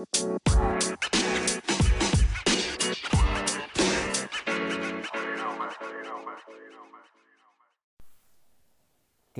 [0.00, 0.06] ¿Qué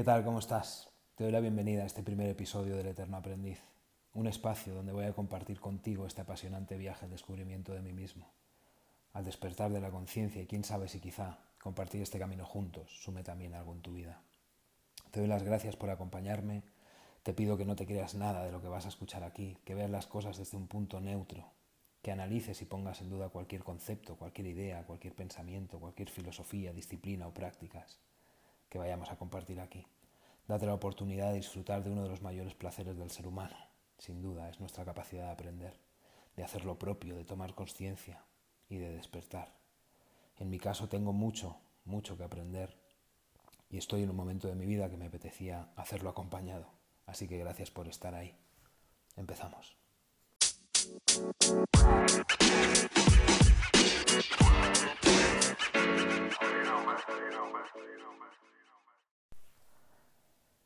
[0.04, 0.23] tal?
[0.25, 0.91] ¿Cómo estás?
[1.15, 3.62] Te doy la bienvenida a este primer episodio del Eterno Aprendiz,
[4.12, 8.30] un espacio donde voy a compartir contigo este apasionante viaje al descubrimiento de mí mismo,
[9.14, 13.22] al despertar de la conciencia y quién sabe si quizá compartir este camino juntos sume
[13.22, 14.20] también algo en tu vida.
[15.11, 16.64] Te doy las gracias por acompañarme,
[17.23, 19.75] te pido que no te creas nada de lo que vas a escuchar aquí, que
[19.75, 21.52] veas las cosas desde un punto neutro,
[22.01, 27.27] que analices y pongas en duda cualquier concepto, cualquier idea, cualquier pensamiento, cualquier filosofía, disciplina
[27.27, 27.98] o prácticas
[28.70, 29.87] que vayamos a compartir aquí.
[30.48, 33.57] Date la oportunidad de disfrutar de uno de los mayores placeres del ser humano,
[33.98, 35.79] sin duda, es nuestra capacidad de aprender,
[36.37, 38.24] de hacer lo propio, de tomar conciencia
[38.68, 39.55] y de despertar.
[40.38, 42.79] En mi caso tengo mucho, mucho que aprender
[43.68, 46.80] y estoy en un momento de mi vida que me apetecía hacerlo acompañado.
[47.06, 48.36] Así que gracias por estar ahí.
[49.16, 49.77] Empezamos.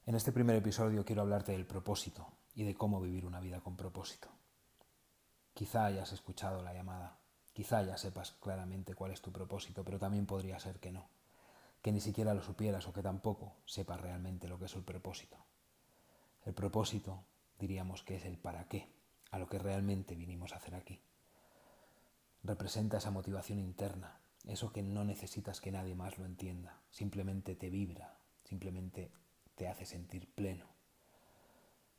[0.06, 3.76] En este primer episodio quiero hablarte del propósito y de cómo vivir una vida con
[3.76, 4.28] propósito.
[5.54, 7.18] Quizá hayas escuchado la llamada,
[7.52, 11.08] quizá ya sepas claramente cuál es tu propósito, pero también podría ser que no,
[11.80, 15.38] que ni siquiera lo supieras o que tampoco sepas realmente lo que es el propósito.
[16.44, 17.24] El propósito
[17.58, 18.88] diríamos que es el para qué,
[19.30, 21.00] a lo que realmente vinimos a hacer aquí.
[22.42, 27.70] Representa esa motivación interna, eso que no necesitas que nadie más lo entienda, simplemente te
[27.70, 29.10] vibra, simplemente
[29.54, 30.66] te hace sentir pleno.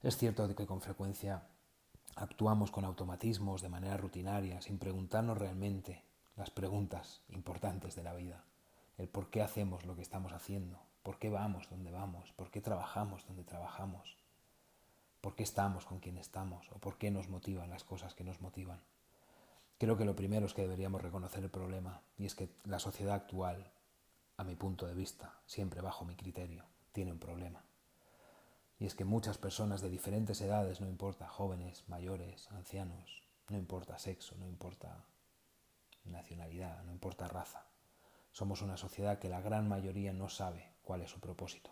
[0.04, 1.48] Es cierto que con frecuencia
[2.16, 6.04] actuamos con automatismos de manera rutinaria, sin preguntarnos realmente
[6.36, 8.44] las preguntas importantes de la vida.
[8.98, 12.62] El por qué hacemos lo que estamos haciendo, por qué vamos donde vamos, por qué
[12.62, 14.16] trabajamos donde trabajamos,
[15.26, 18.42] por qué estamos con quien estamos o por qué nos motivan las cosas que nos
[18.42, 18.84] motivan.
[19.80, 23.16] Creo que lo primero es que deberíamos reconocer el problema y es que la sociedad
[23.16, 23.72] actual,
[24.38, 27.64] a mi punto de vista, siempre bajo mi criterio, tiene un problema.
[28.78, 33.98] Y es que muchas personas de diferentes edades, no importa jóvenes, mayores, ancianos, no importa
[33.98, 35.08] sexo, no importa
[36.04, 37.66] nacionalidad, no importa raza,
[38.32, 41.72] somos una sociedad que la gran mayoría no sabe cuál es su propósito.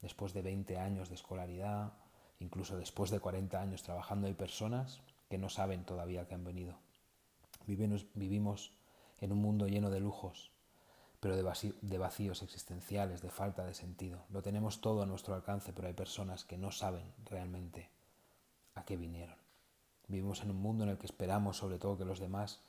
[0.00, 1.92] Después de 20 años de escolaridad,
[2.40, 6.76] incluso después de 40 años trabajando, hay personas que no saben todavía que han venido.
[7.66, 8.72] Vivimos
[9.20, 10.50] en un mundo lleno de lujos,
[11.20, 14.24] pero de vacíos existenciales, de falta de sentido.
[14.30, 17.90] Lo tenemos todo a nuestro alcance, pero hay personas que no saben realmente
[18.74, 19.36] a qué vinieron.
[20.08, 22.60] Vivimos en un mundo en el que esperamos sobre todo que los demás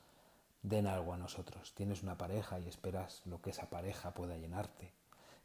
[0.61, 1.73] den algo a nosotros.
[1.73, 4.91] Tienes una pareja y esperas lo que esa pareja pueda llenarte.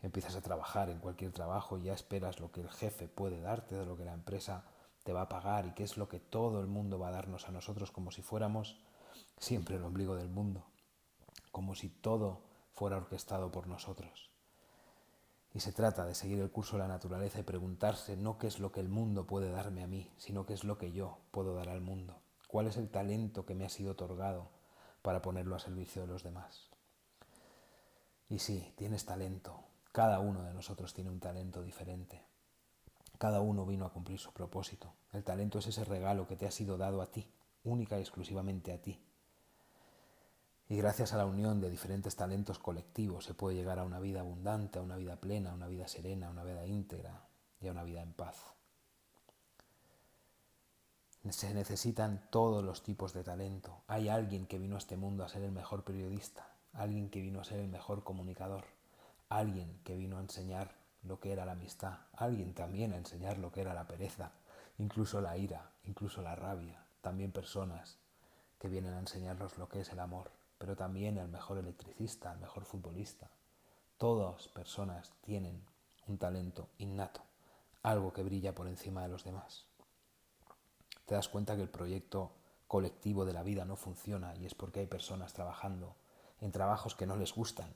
[0.02, 3.76] Empiezas a trabajar en cualquier trabajo y ya esperas lo que el jefe puede darte,
[3.76, 4.64] de lo que la empresa
[5.02, 7.48] te va a pagar y qué es lo que todo el mundo va a darnos
[7.48, 8.76] a nosotros como si fuéramos
[9.38, 10.66] siempre el ombligo del mundo,
[11.52, 12.42] como si todo
[12.72, 14.30] fuera orquestado por nosotros.
[15.54, 18.58] Y se trata de seguir el curso de la naturaleza y preguntarse no qué es
[18.58, 21.54] lo que el mundo puede darme a mí, sino qué es lo que yo puedo
[21.54, 22.20] dar al mundo.
[22.46, 24.50] ¿Cuál es el talento que me ha sido otorgado
[25.00, 26.68] para ponerlo a servicio de los demás?
[28.28, 29.64] Y sí, tienes talento.
[29.96, 32.20] Cada uno de nosotros tiene un talento diferente.
[33.16, 34.92] Cada uno vino a cumplir su propósito.
[35.10, 37.26] El talento es ese regalo que te ha sido dado a ti,
[37.64, 39.02] única y exclusivamente a ti.
[40.68, 44.20] Y gracias a la unión de diferentes talentos colectivos se puede llegar a una vida
[44.20, 47.26] abundante, a una vida plena, a una vida serena, a una vida íntegra
[47.62, 48.36] y a una vida en paz.
[51.30, 53.80] Se necesitan todos los tipos de talento.
[53.86, 57.40] Hay alguien que vino a este mundo a ser el mejor periodista, alguien que vino
[57.40, 58.75] a ser el mejor comunicador,
[59.28, 63.52] alguien que vino a enseñar lo que era la amistad, alguien también a enseñar lo
[63.52, 64.32] que era la pereza,
[64.78, 67.98] incluso la ira, incluso la rabia, también personas
[68.58, 72.38] que vienen a enseñarnos lo que es el amor pero también el mejor electricista, el
[72.38, 73.30] mejor futbolista.
[73.98, 75.62] Todas personas tienen
[76.06, 77.22] un talento innato,
[77.82, 79.66] algo que brilla por encima de los demás.
[81.04, 82.32] Te das cuenta que el proyecto
[82.66, 85.94] colectivo de la vida no funciona y es porque hay personas trabajando
[86.40, 87.72] en trabajos que no les gustan,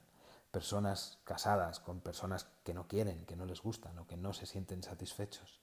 [0.50, 4.46] personas casadas con personas que no quieren, que no les gustan o que no se
[4.46, 5.60] sienten satisfechos.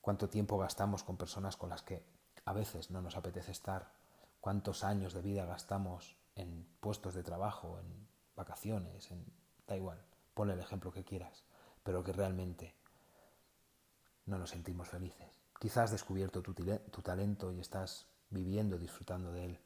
[0.00, 2.04] ¿Cuánto tiempo gastamos con personas con las que
[2.44, 3.92] a veces no nos apetece estar
[4.40, 8.06] cuántos años de vida gastamos en puestos de trabajo, en
[8.36, 9.24] vacaciones, en
[9.66, 10.00] da igual,
[10.34, 11.42] ponle el ejemplo que quieras,
[11.82, 12.74] pero que realmente
[14.26, 15.40] no nos sentimos felices.
[15.58, 19.60] Quizás has descubierto tu, tu talento y estás viviendo, disfrutando de él.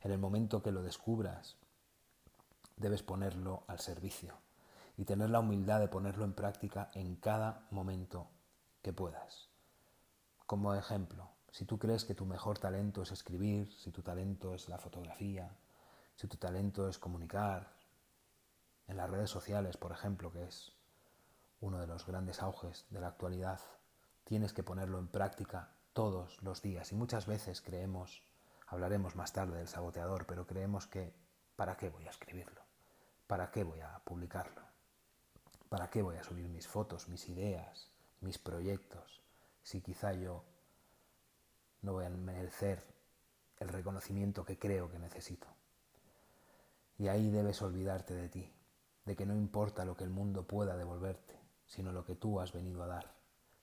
[0.00, 1.56] En el momento que lo descubras,
[2.78, 4.34] debes ponerlo al servicio
[4.96, 8.28] y tener la humildad de ponerlo en práctica en cada momento
[8.82, 9.48] que puedas.
[10.46, 14.68] Como ejemplo, Si tú crees que tu mejor talento es escribir, si tu talento es
[14.68, 15.50] la fotografía,
[16.14, 17.72] si tu talento es comunicar,
[18.86, 20.72] en las redes sociales, por ejemplo, que es
[21.60, 23.60] uno de los grandes auges de la actualidad,
[24.24, 26.92] tienes que ponerlo en práctica todos los días.
[26.92, 28.22] Y muchas veces creemos,
[28.66, 31.14] hablaremos más tarde del saboteador, pero creemos que
[31.56, 32.67] ¿para qué voy a escribirlo?
[33.28, 34.62] ¿Para qué voy a publicarlo?
[35.68, 37.90] ¿Para qué voy a subir mis fotos, mis ideas,
[38.22, 39.20] mis proyectos?
[39.62, 40.44] Si quizá yo
[41.82, 42.82] no voy a merecer
[43.58, 45.46] el reconocimiento que creo que necesito.
[46.96, 48.50] Y ahí debes olvidarte de ti,
[49.04, 52.54] de que no importa lo que el mundo pueda devolverte, sino lo que tú has
[52.54, 53.12] venido a dar,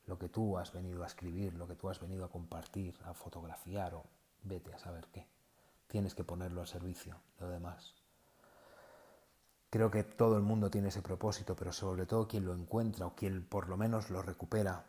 [0.05, 3.15] lo que tú has venido a escribir, lo que tú has venido a compartir, a
[3.15, 4.03] fotografiar o
[4.43, 5.25] vete a saber qué.
[5.87, 8.04] Tienes que ponerlo al servicio lo demás.
[9.69, 13.15] Creo que todo el mundo tiene ese propósito, pero sobre todo quien lo encuentra o
[13.15, 14.85] quien por lo menos lo recupera,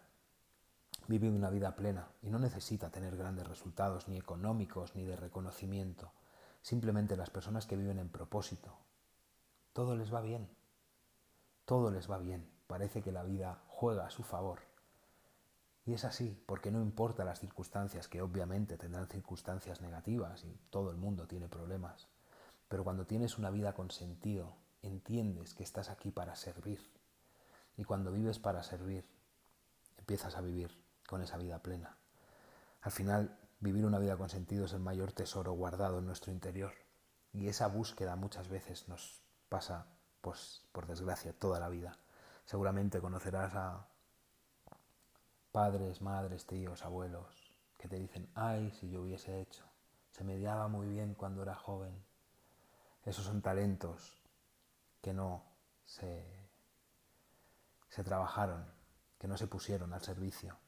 [1.08, 6.12] vive una vida plena y no necesita tener grandes resultados ni económicos ni de reconocimiento.
[6.62, 8.76] Simplemente las personas que viven en propósito,
[9.72, 10.48] todo les va bien.
[11.64, 12.48] Todo les va bien.
[12.66, 14.60] Parece que la vida juega a su favor.
[15.84, 20.90] Y es así, porque no importa las circunstancias, que obviamente tendrán circunstancias negativas y todo
[20.90, 22.08] el mundo tiene problemas,
[22.68, 26.80] pero cuando tienes una vida con sentido, entiendes que estás aquí para servir.
[27.76, 29.04] Y cuando vives para servir,
[29.98, 30.70] empiezas a vivir
[31.06, 31.96] con esa vida plena.
[32.82, 36.72] Al final, vivir una vida con sentido es el mayor tesoro guardado en nuestro interior.
[37.32, 39.86] Y esa búsqueda muchas veces nos pasa,
[40.20, 41.98] pues por desgracia, toda la vida.
[42.44, 43.88] Seguramente conocerás a
[45.52, 49.64] padres, madres, tíos, abuelos, que te dicen, ay, si yo hubiese hecho,
[50.10, 51.94] se me daba muy bien cuando era joven.
[53.04, 54.25] Esos son talentos
[55.06, 55.44] que no
[55.84, 56.26] se,
[58.04, 58.66] trabajaron,
[59.20, 60.58] que no se pusieron al servicio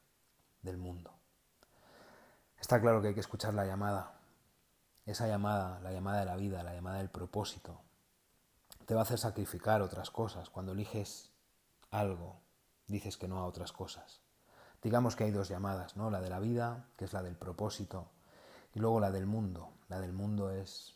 [0.61, 1.11] del mundo.
[2.57, 4.17] Está claro que hay que escuchar la llamada,
[5.05, 7.81] esa llamada, la llamada de la vida, la llamada del propósito,
[8.85, 10.49] te va a hacer sacrificar otras cosas.
[10.49, 11.33] Cuando eliges
[11.91, 12.39] algo,
[12.87, 14.21] dices que no a otras cosas.
[14.81, 16.09] Digamos que hay dos llamadas, ¿no?
[16.11, 18.09] La de la vida, que es la del propósito,
[18.73, 19.73] y luego la del mundo.
[19.89, 20.95] La del mundo es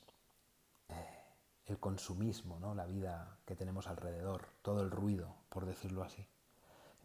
[1.66, 2.76] el consumismo, ¿no?
[2.76, 6.26] La vida que tenemos alrededor, todo el ruido, por decirlo así.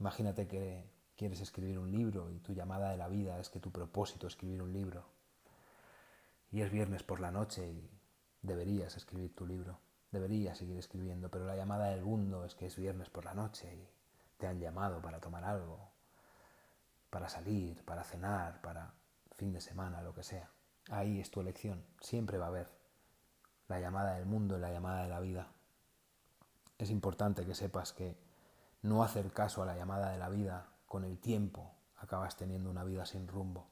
[0.01, 3.71] Imagínate que quieres escribir un libro y tu llamada de la vida es que tu
[3.71, 5.05] propósito es escribir un libro.
[6.51, 7.91] Y es viernes por la noche y
[8.43, 9.79] deberías escribir tu libro
[10.11, 13.75] Debería seguir escribiendo, pero la llamada del mundo es que es viernes por la noche
[13.75, 13.89] y
[14.39, 15.91] te han llamado para tomar algo,
[17.11, 18.95] para salir, para cenar, para
[19.37, 20.51] fin de semana, lo que sea.
[20.91, 21.85] Ahí es tu elección.
[22.01, 22.71] Siempre va a haber
[23.69, 25.49] la llamada del mundo y la llamada de la vida.
[26.79, 28.17] Es importante que sepas que
[28.83, 32.85] no hacer caso a la llamada de la vida con el tiempo acabas teniendo una
[32.85, 33.69] vida sin rumbo.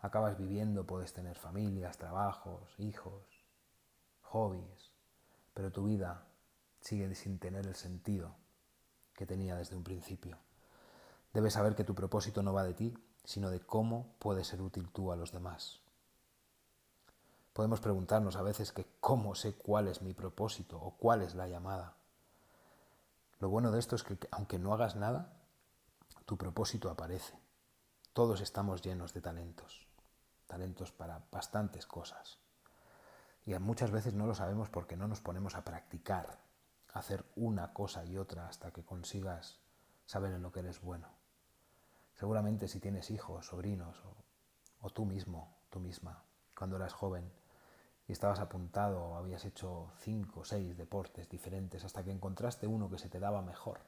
[0.00, 3.22] Acabas viviendo, puedes tener familias, trabajos, hijos,
[4.22, 4.92] hobbies,
[5.54, 6.26] pero tu vida
[6.80, 8.34] sigue sin tener el sentido
[9.14, 10.38] que tenía desde un principio.
[11.32, 12.94] Debes saber que tu propósito no va de ti,
[13.24, 15.83] sino de cómo puedes ser útil tú a los demás.
[17.54, 21.46] Podemos preguntarnos a veces que cómo sé cuál es mi propósito o cuál es la
[21.46, 21.94] llamada.
[23.38, 25.32] Lo bueno de esto es que aunque no hagas nada,
[26.26, 27.38] tu propósito aparece.
[28.12, 29.86] Todos estamos llenos de talentos,
[30.48, 32.38] talentos para bastantes cosas.
[33.46, 36.40] Y muchas veces no lo sabemos porque no nos ponemos a practicar,
[36.92, 39.60] a hacer una cosa y otra hasta que consigas
[40.06, 41.06] saber en lo que eres bueno.
[42.16, 44.16] Seguramente si tienes hijos, sobrinos o,
[44.86, 46.24] o tú mismo, tú misma,
[46.56, 47.43] cuando eras joven
[48.06, 52.98] y estabas apuntado habías hecho cinco o seis deportes diferentes hasta que encontraste uno que
[52.98, 53.80] se te daba mejor.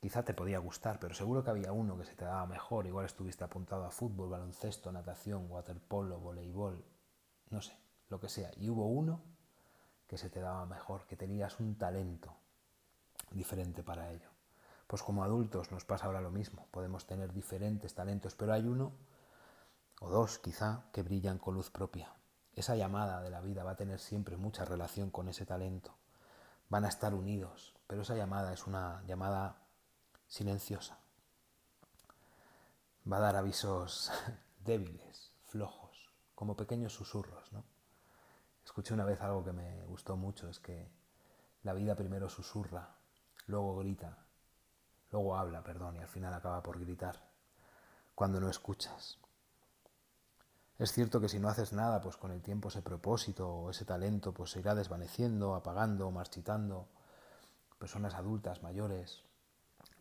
[0.00, 2.86] Quizá te podía gustar, pero seguro que había uno que se te daba mejor.
[2.86, 6.84] Igual estuviste apuntado a fútbol, baloncesto, natación, waterpolo, voleibol,
[7.50, 7.74] no sé
[8.10, 9.22] lo que sea, y hubo uno
[10.06, 12.36] que se te daba mejor, que tenías un talento
[13.30, 14.28] diferente para ello.
[14.86, 18.92] Pues como adultos nos pasa ahora lo mismo, podemos tener diferentes talentos, pero hay uno
[20.00, 22.12] o dos quizá que brillan con luz propia.
[22.56, 25.96] Esa llamada de la vida va a tener siempre mucha relación con ese talento.
[26.68, 29.56] Van a estar unidos, pero esa llamada es una llamada
[30.28, 30.98] silenciosa.
[33.10, 34.12] Va a dar avisos
[34.64, 37.64] débiles, flojos, como pequeños susurros, ¿no?
[38.64, 40.88] Escuché una vez algo que me gustó mucho, es que
[41.64, 42.96] la vida primero susurra,
[43.46, 44.18] luego grita,
[45.10, 47.20] luego habla, perdón, y al final acaba por gritar,
[48.14, 49.18] cuando no escuchas.
[50.78, 53.84] Es cierto que si no haces nada, pues con el tiempo ese propósito o ese
[53.84, 56.88] talento pues se irá desvaneciendo, apagando, marchitando.
[57.78, 59.22] Personas adultas, mayores,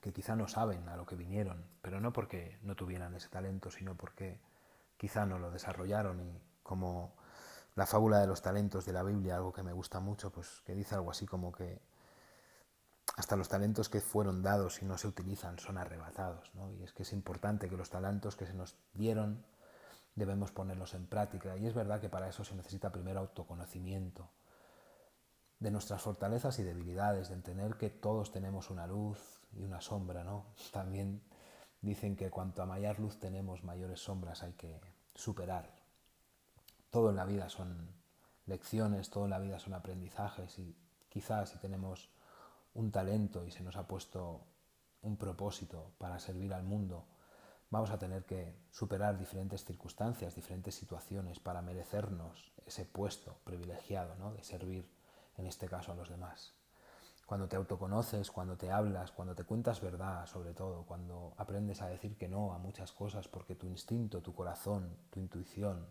[0.01, 3.69] que quizá no saben a lo que vinieron, pero no porque no tuvieran ese talento,
[3.69, 4.39] sino porque
[4.97, 7.13] quizá no lo desarrollaron y como
[7.75, 10.73] la fábula de los talentos de la Biblia, algo que me gusta mucho, pues que
[10.73, 11.81] dice algo así como que
[13.15, 16.71] hasta los talentos que fueron dados y no se utilizan son arrebatados, ¿no?
[16.71, 19.43] Y es que es importante que los talentos que se nos dieron
[20.15, 21.58] debemos ponerlos en práctica.
[21.58, 24.29] Y es verdad que para eso se necesita primero autoconocimiento
[25.60, 30.24] de nuestras fortalezas y debilidades, de entender que todos tenemos una luz y una sombra,
[30.24, 30.48] ¿no?
[30.72, 31.22] También
[31.82, 34.79] dicen que cuanto a mayor luz tenemos, mayores sombras hay que
[35.15, 35.70] superar.
[36.89, 37.89] Todo en la vida son
[38.46, 40.75] lecciones, todo en la vida son aprendizajes y
[41.10, 42.10] quizás si tenemos
[42.74, 44.41] un talento y se nos ha puesto
[45.01, 47.05] un propósito para servir al mundo,
[47.73, 54.31] vamos a tener que superar diferentes circunstancias, diferentes situaciones para merecernos ese puesto privilegiado ¿no?
[54.31, 54.87] de servir,
[55.37, 56.53] en este caso, a los demás.
[57.25, 61.87] Cuando te autoconoces, cuando te hablas, cuando te cuentas verdad, sobre todo, cuando aprendes a
[61.87, 65.87] decir que no a muchas cosas porque tu instinto, tu corazón, tu intuición,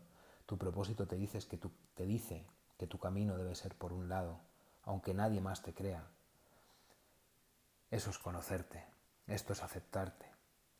[0.47, 2.47] tu propósito te, dices que te dice
[2.79, 4.39] que tu camino debe ser por un lado,
[4.85, 6.07] aunque nadie más te crea.
[7.91, 8.85] Eso es conocerte,
[9.27, 10.32] esto es aceptarte,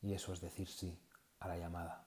[0.03, 1.01] y eso es decir sí
[1.39, 2.05] a la llamada.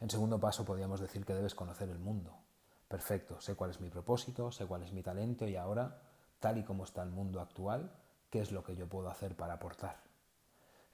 [0.00, 2.36] En segundo paso, podríamos decir que debes conocer el mundo.
[2.88, 6.02] Perfecto, sé cuál es mi propósito, sé cuál es mi talento y ahora,
[6.40, 7.90] tal y como está el mundo actual,
[8.30, 10.02] ¿qué es lo que yo puedo hacer para aportar?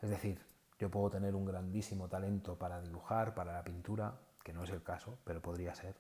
[0.01, 0.45] Es decir,
[0.79, 4.83] yo puedo tener un grandísimo talento para dibujar, para la pintura, que no es el
[4.83, 5.97] caso, pero podría ser,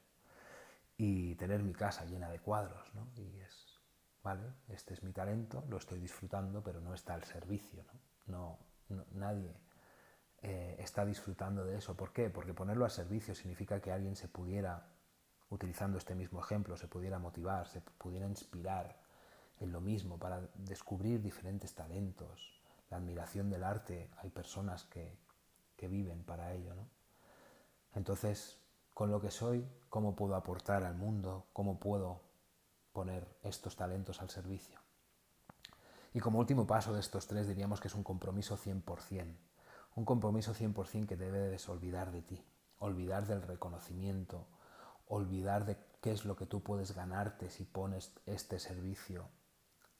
[0.96, 3.08] y tener mi casa llena de cuadros, ¿no?
[3.16, 3.78] Y es,
[4.22, 7.84] vale, este es mi talento, lo estoy disfrutando, pero no está al servicio,
[8.26, 8.69] ¿no?
[9.12, 9.54] Nadie
[10.42, 11.96] eh, está disfrutando de eso.
[11.96, 12.30] ¿Por qué?
[12.30, 14.86] Porque ponerlo a servicio significa que alguien se pudiera,
[15.50, 18.98] utilizando este mismo ejemplo, se pudiera motivar, se pudiera inspirar
[19.60, 22.60] en lo mismo para descubrir diferentes talentos.
[22.88, 25.18] La admiración del arte, hay personas que,
[25.76, 26.74] que viven para ello.
[26.74, 26.88] ¿no?
[27.94, 28.58] Entonces,
[28.94, 31.46] con lo que soy, ¿cómo puedo aportar al mundo?
[31.52, 32.22] ¿Cómo puedo
[32.92, 34.79] poner estos talentos al servicio?
[36.12, 39.36] Y como último paso de estos tres diríamos que es un compromiso 100%.
[39.96, 42.44] Un compromiso 100% que debes olvidar de ti,
[42.78, 44.46] olvidar del reconocimiento,
[45.06, 49.28] olvidar de qué es lo que tú puedes ganarte si pones este servicio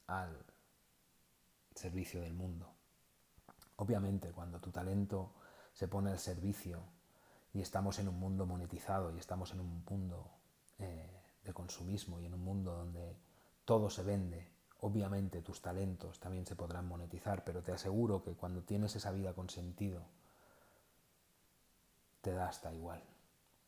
[0.06, 0.44] al
[1.74, 2.72] servicio del mundo.
[3.76, 5.32] Obviamente, cuando tu talento
[5.72, 6.82] se pone al servicio
[7.52, 10.30] y estamos en un mundo monetizado y estamos en un mundo
[10.78, 13.16] eh, de consumismo y en un mundo donde
[13.64, 18.62] todo se vende Obviamente tus talentos también se podrán monetizar, pero te aseguro que cuando
[18.62, 20.06] tienes esa vida con sentido,
[22.22, 23.02] te da hasta igual.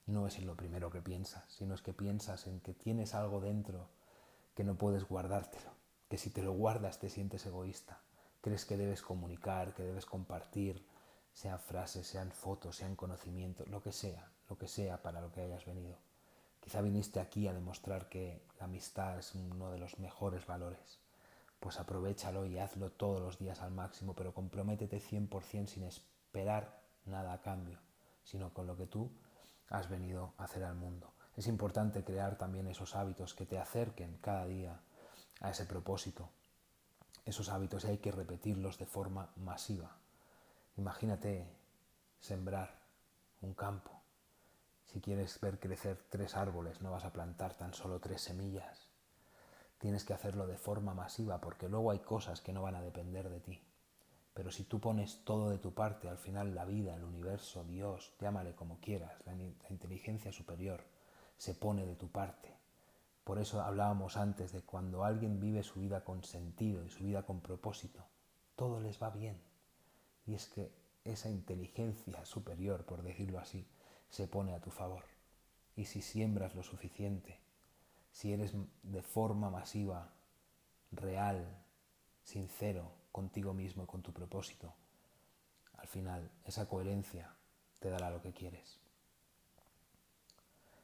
[0.06, 3.40] No es en lo primero que piensas, sino es que piensas en que tienes algo
[3.40, 3.88] dentro
[4.54, 5.70] que no puedes guardártelo,
[6.08, 8.00] que si te lo guardas te sientes egoísta,
[8.40, 10.86] crees que debes comunicar, que debes compartir,
[11.34, 15.42] sean frases, sean fotos, sean conocimientos, lo que sea, lo que sea para lo que
[15.42, 15.98] hayas venido.
[16.60, 21.01] Quizá viniste aquí a demostrar que la amistad es uno de los mejores valores
[21.62, 27.32] pues aprovechalo y hazlo todos los días al máximo, pero comprométete 100% sin esperar nada
[27.32, 27.78] a cambio,
[28.24, 29.08] sino con lo que tú
[29.70, 31.12] has venido a hacer al mundo.
[31.36, 34.80] Es importante crear también esos hábitos que te acerquen cada día
[35.40, 36.28] a ese propósito.
[37.24, 39.96] Esos hábitos hay que repetirlos de forma masiva.
[40.76, 41.46] Imagínate
[42.18, 42.80] sembrar
[43.40, 44.02] un campo.
[44.86, 48.91] Si quieres ver crecer tres árboles, no vas a plantar tan solo tres semillas
[49.82, 53.28] tienes que hacerlo de forma masiva porque luego hay cosas que no van a depender
[53.28, 53.60] de ti.
[54.32, 58.12] Pero si tú pones todo de tu parte, al final la vida, el universo, Dios,
[58.20, 59.34] llámale como quieras, la,
[59.70, 60.84] inteligencia superior,
[61.36, 62.54] se pone de tu parte.
[63.24, 67.24] Por eso hablábamos antes de cuando alguien vive su vida con sentido y su vida
[67.24, 68.06] con propósito,
[68.54, 69.42] todo les va bien.
[70.26, 70.72] Y es que
[71.02, 73.66] esa inteligencia superior, por decirlo así,
[74.10, 75.02] se pone a tu favor.
[75.74, 77.40] Y si siembras lo suficiente,
[78.12, 78.52] si eres
[78.82, 80.12] de forma masiva,
[80.92, 81.44] real,
[82.22, 84.74] sincero contigo mismo y con tu propósito,
[85.78, 87.34] al final esa coherencia
[87.80, 88.78] te dará lo que quieres.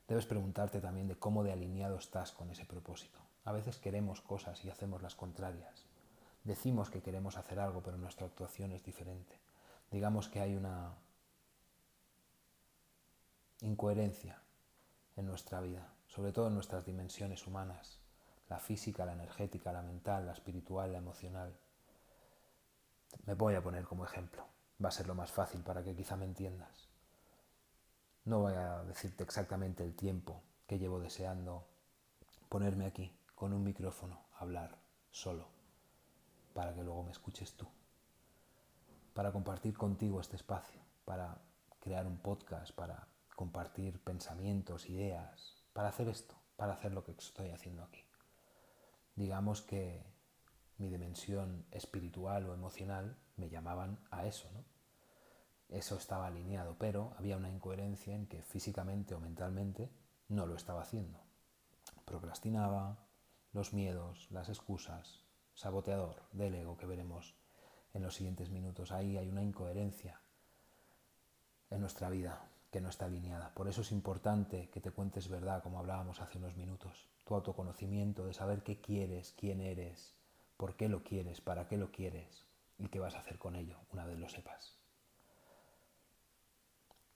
[0.09, 3.21] Debes preguntarte también de cómo de alineado estás con ese propósito.
[3.45, 5.85] A veces queremos cosas y hacemos las contrarias.
[6.45, 9.39] Decimos que queremos hacer algo, pero nuestra actuación es diferente.
[9.91, 10.95] Digamos que hay una
[13.61, 14.41] incoherencia
[15.17, 18.01] en nuestra vida sobre todo en nuestras dimensiones humanas,
[18.49, 21.57] la física, la energética, la mental, la espiritual, la emocional.
[23.25, 24.45] Me voy a poner como ejemplo,
[24.85, 26.89] va a ser lo más fácil para que quizá me entiendas.
[28.25, 31.69] No voy a decirte exactamente el tiempo que llevo deseando
[32.49, 34.77] ponerme aquí con un micrófono, hablar
[35.13, 35.47] solo,
[36.53, 37.69] para que luego me escuches tú,
[39.15, 41.39] para compartir contigo este espacio, para
[41.79, 43.07] crear un podcast, para
[43.37, 48.05] compartir pensamientos, ideas, para hacer esto, para hacer lo que estoy haciendo aquí.
[49.15, 50.05] Digamos que
[50.77, 54.65] mi dimensión espiritual o emocional me llamaban a eso, ¿no?
[55.69, 59.89] Eso estaba alineado, pero había una incoherencia en que físicamente o mentalmente
[60.27, 61.21] no lo estaba haciendo.
[62.05, 63.07] Procrastinaba,
[63.53, 65.23] los miedos, las excusas,
[65.55, 67.37] saboteador del ego que veremos
[67.95, 68.91] en los siguientes minutos.
[68.91, 70.21] Ahí hay una incoherencia
[71.71, 73.55] en nuestra vida que no está alineada.
[73.55, 77.09] Por eso es importante que te cuentes verdad, como hablábamos hace unos minutos.
[77.25, 80.15] Tu autoconocimiento de saber qué quieres, quién eres,
[80.57, 82.45] por qué lo quieres, para qué lo quieres
[82.79, 84.77] y qué vas a hacer con ello una vez lo sepas.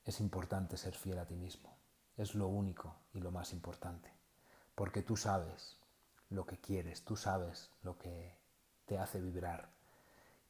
[0.04, 1.76] Es importante ser fiel a ti mismo.
[2.16, 4.10] Es lo único y lo más importante.
[4.74, 5.78] Porque tú sabes
[6.30, 8.36] lo que quieres, tú sabes lo que
[8.86, 9.70] te hace vibrar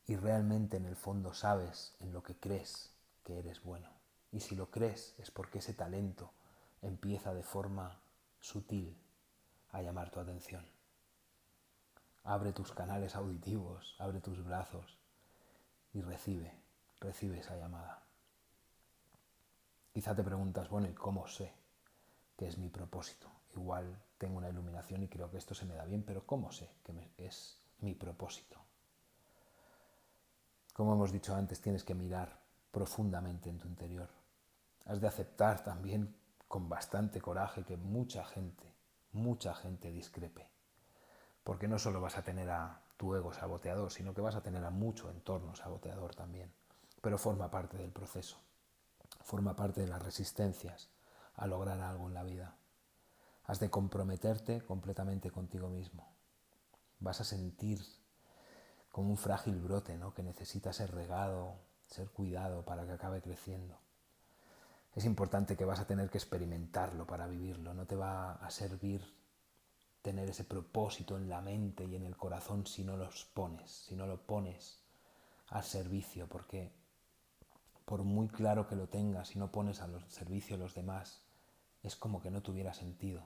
[0.07, 2.91] y realmente en el fondo sabes en lo que crees
[3.25, 4.02] que eres bueno.
[4.33, 6.33] Y si lo crees es porque ese talento
[6.81, 8.01] empieza de forma
[8.41, 8.97] sutil
[9.71, 10.67] a llamar tu atención.
[12.25, 14.99] Abre tus canales auditivos, abre tus brazos
[15.93, 16.53] y recibe,
[17.01, 18.03] recibe esa llamada.
[19.93, 21.53] Quizá te preguntas, bueno, ¿y cómo sé
[22.37, 23.31] que es mi propósito?
[23.55, 26.71] Igual tengo una iluminación y creo que esto se me da bien, pero ¿cómo sé
[26.83, 28.59] que es mi propósito?
[30.73, 34.22] Como hemos dicho antes, tienes que mirar profundamente en tu interior.
[34.87, 36.15] Has de aceptar también
[36.49, 38.75] con bastante coraje que mucha gente,
[39.13, 40.49] mucha gente discrepe.
[41.45, 44.65] Porque no solo vas a tener a tu ego saboteador, sino que vas a tener
[44.65, 46.53] a mucho entorno saboteador también.
[47.01, 48.39] Pero forma parte del proceso,
[49.25, 50.89] forma parte de las resistencias
[51.35, 52.55] a lograr algo en la vida.
[53.45, 56.13] Has de comprometerte completamente contigo mismo.
[57.01, 57.81] Vas a sentir
[58.93, 60.15] como un frágil brote ¿no?
[60.15, 61.57] que necesita ser regado,
[61.89, 63.82] ser cuidado para que acabe creciendo.
[64.95, 67.73] Es importante que vas a tener que experimentarlo para vivirlo.
[67.75, 69.03] No te va a servir
[70.03, 73.95] tener ese propósito en la mente y en el corazón si no los pones, si
[73.95, 74.83] no lo pones
[75.49, 76.73] al servicio, porque
[77.85, 81.23] por muy claro que lo tengas, si no pones al servicio a los demás,
[81.83, 83.23] es como que no tuviera sentido.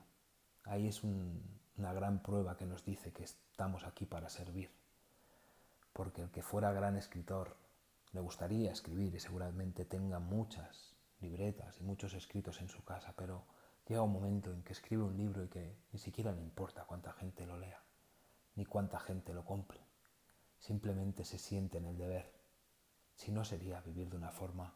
[0.64, 4.70] Ahí es una gran prueba que nos dice que estamos aquí para servir
[5.96, 7.56] porque el que fuera gran escritor
[8.12, 13.46] le gustaría escribir y seguramente tenga muchas libretas y muchos escritos en su casa, pero
[13.86, 17.12] llega un momento en que escribe un libro y que ni siquiera le importa cuánta
[17.12, 17.82] gente lo lea,
[18.54, 19.80] ni cuánta gente lo compre.
[20.58, 22.32] Simplemente se siente en el deber.
[23.14, 24.74] Si no sería vivir de una forma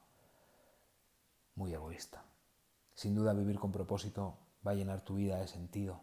[1.54, 2.24] muy egoísta.
[2.94, 6.02] Sin duda vivir con propósito va a llenar tu vida de sentido.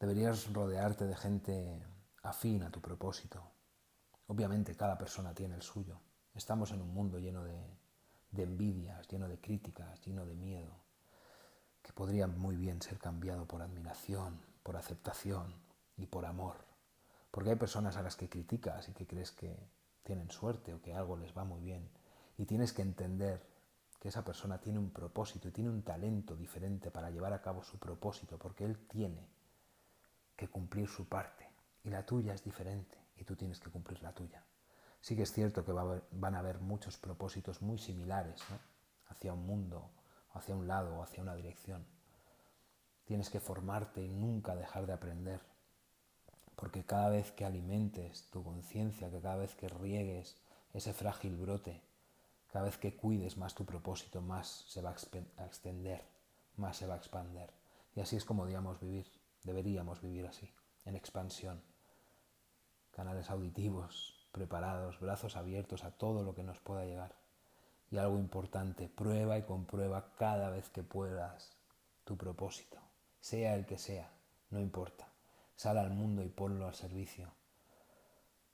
[0.00, 1.86] Deberías rodearte de gente
[2.22, 3.42] afín a tu propósito.
[4.26, 6.00] Obviamente cada persona tiene el suyo.
[6.34, 7.81] Estamos en un mundo lleno de,
[8.32, 10.74] de envidias, lleno de críticas, lleno de miedo,
[11.82, 15.54] que podría muy bien ser cambiado por admiración, por aceptación
[15.96, 16.56] y por amor.
[17.30, 19.56] Porque hay personas a las que criticas y que crees que
[20.02, 21.88] tienen suerte o que algo les va muy bien.
[22.38, 23.46] Y tienes que entender
[24.00, 27.62] que esa persona tiene un propósito y tiene un talento diferente para llevar a cabo
[27.62, 29.28] su propósito, porque él tiene
[30.34, 31.48] que cumplir su parte
[31.84, 34.42] y la tuya es diferente y tú tienes que cumplir la tuya.
[35.02, 38.40] Sí que es cierto que van a haber muchos propósitos muy similares
[39.08, 39.90] hacia un mundo,
[40.32, 41.84] hacia un lado o hacia una dirección.
[43.04, 45.40] Tienes que formarte y nunca dejar de aprender,
[46.54, 50.36] porque cada vez que alimentes tu conciencia, que cada vez que riegues
[50.72, 51.82] ese frágil brote,
[52.52, 56.04] cada vez que cuides más tu propósito, más se va a extender,
[56.56, 57.50] más se va a expander.
[57.96, 59.10] Y así es como digamos vivir,
[59.42, 60.48] deberíamos vivir así,
[60.84, 61.60] en expansión
[62.92, 67.14] canales auditivos preparados, brazos abiertos a todo lo que nos pueda llegar.
[67.90, 71.52] Y algo importante, prueba y comprueba cada vez que puedas
[72.04, 72.78] tu propósito,
[73.20, 74.10] sea el que sea,
[74.50, 75.06] no importa.
[75.54, 77.30] Sal al mundo y ponlo al servicio.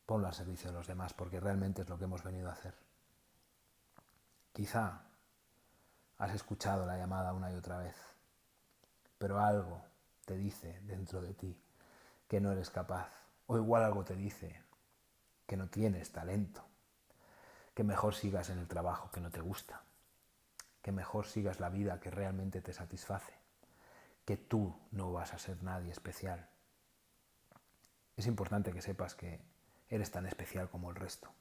[0.05, 2.75] Ponlo al servicio de los demás, porque realmente es lo que hemos venido a hacer.
[4.53, 5.03] Quizá
[6.19, 7.95] has escuchado la llamada una y otra vez,
[9.19, 9.81] pero algo
[10.25, 11.57] te dice dentro de ti
[12.27, 13.09] que no eres capaz
[13.47, 14.61] o igual algo te dice
[15.49, 16.63] que no tienes talento,
[17.75, 19.81] que mejor sigas en el trabajo que no te gusta,
[20.83, 23.33] que mejor sigas la vida que realmente te satisface,
[24.27, 26.51] que tú no vas a ser nadie especial.
[28.15, 29.41] Es importante que sepas que
[29.89, 31.33] eres tan especial como el resto,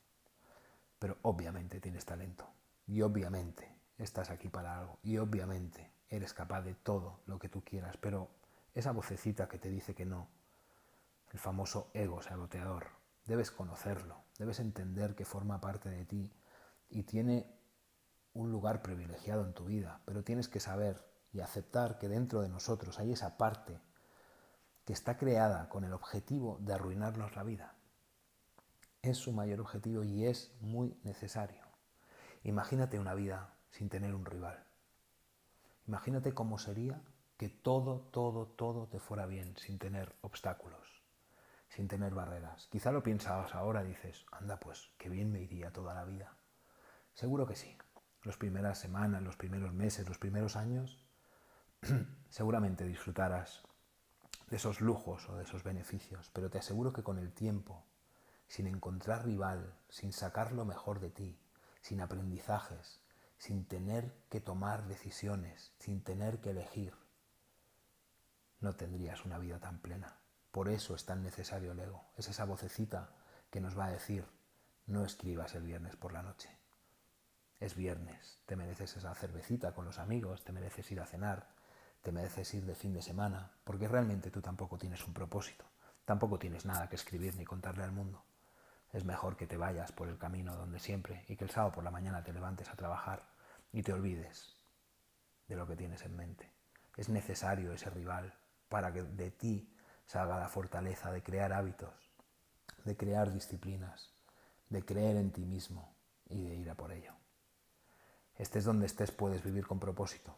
[1.00, 2.48] pero obviamente tienes talento
[2.88, 7.62] y obviamente estás aquí para algo y obviamente eres capaz de todo lo que tú
[7.62, 8.30] quieras, pero
[8.74, 10.30] esa vocecita que te dice que no,
[11.34, 12.88] el famoso ego saboteador.
[13.28, 16.34] Debes conocerlo, debes entender que forma parte de ti
[16.90, 17.46] y tiene
[18.34, 22.50] un lugar privilegiado en tu vida, pero tienes que saber y aceptar que dentro de
[22.50, 23.80] nosotros hay esa parte
[24.86, 27.76] que está creada con el objetivo de arruinarnos la vida.
[29.02, 31.64] Es su mayor objetivo y es muy necesario.
[32.44, 34.64] Imagínate una vida sin tener un rival.
[35.88, 37.02] Imagínate cómo sería
[37.38, 40.97] que todo, todo, todo te fuera bien sin tener obstáculos,
[41.78, 42.68] sin tener barreras.
[42.72, 46.36] Quizá lo piensas ahora, dices, anda pues, qué bien me iría toda la vida.
[47.14, 47.78] Seguro que sí.
[48.24, 51.06] Las primeras semanas, los primeros meses, los primeros años,
[52.30, 53.62] seguramente disfrutarás
[54.50, 57.86] de esos lujos o de esos beneficios, pero te aseguro que con el tiempo,
[58.48, 61.40] sin encontrar rival, sin sacar lo mejor de ti,
[61.82, 63.04] sin aprendizajes,
[63.38, 66.96] sin tener que tomar decisiones, sin tener que elegir,
[68.62, 70.18] no tendrías una vida tan plena.
[70.58, 72.04] Por eso es tan necesario el ego.
[72.18, 73.12] Es esa vocecita
[73.52, 74.26] que nos va a decir,
[74.88, 76.50] no escribas el viernes por la noche.
[77.60, 81.48] Es viernes, te mereces esa cervecita con los amigos, te mereces ir a cenar,
[82.02, 85.64] te mereces ir de fin de semana, porque realmente tú tampoco tienes un propósito,
[86.06, 88.26] tampoco tienes nada que escribir ni contarle al mundo.
[88.92, 91.84] Es mejor que te vayas por el camino donde siempre y que el sábado por
[91.84, 93.30] la mañana te levantes a trabajar
[93.72, 94.56] y te olvides
[95.48, 96.52] de lo que tienes en mente.
[96.96, 98.34] Es necesario ese rival
[98.70, 99.77] para que de ti
[100.08, 101.94] salga la fortaleza de crear hábitos,
[102.86, 104.14] de crear disciplinas,
[104.70, 105.94] de creer en ti mismo
[106.30, 107.14] y de ir a por ello.
[108.36, 110.36] Estés donde estés puedes vivir con propósito,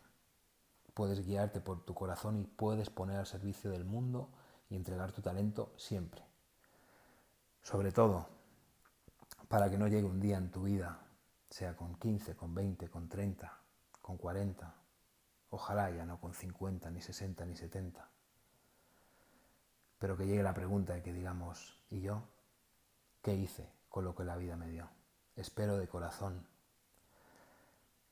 [0.94, 4.30] puedes guiarte por tu corazón y puedes poner al servicio del mundo
[4.70, 6.24] y entregar tu talento siempre.
[7.62, 8.28] Sobre todo,
[9.48, 11.00] para que no llegue un día en tu vida,
[11.50, 13.60] sea con 15, con 20, con 30,
[14.02, 14.74] con 40,
[15.52, 18.10] ojalá ya no con 50, ni 60, ni 70,
[20.00, 22.24] pero que llegue la pregunta de que digamos, ¿y yo
[23.22, 24.90] qué hice con lo que la vida me dio?
[25.36, 26.48] Espero de corazón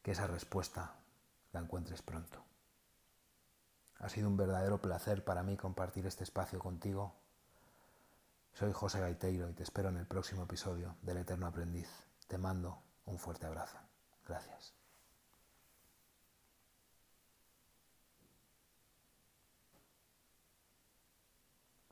[0.03, 0.95] que esa respuesta
[1.53, 2.43] la encuentres pronto.
[3.99, 7.15] Ha sido un verdadero placer para mí compartir este espacio contigo.
[8.53, 11.89] Soy José Gaiteiro y te espero en el próximo episodio del Eterno Aprendiz.
[12.27, 13.77] Te mando un fuerte abrazo.
[14.25, 14.76] Gracias.